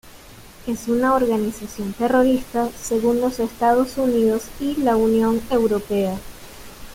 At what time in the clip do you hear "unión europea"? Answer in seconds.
4.95-6.17